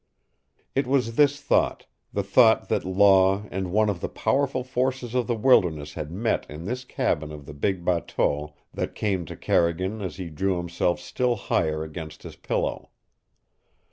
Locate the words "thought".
1.39-1.85, 2.23-2.69